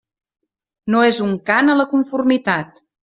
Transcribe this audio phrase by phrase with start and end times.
[0.95, 2.83] No és un cant a la conformitat.